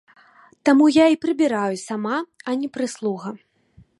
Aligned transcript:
Таму 0.69 0.85
я 0.89 1.05
і 1.15 1.19
прыбіраю 1.25 1.75
сама, 1.83 2.17
а 2.47 2.57
не 2.61 2.67
прыслуга. 2.79 3.29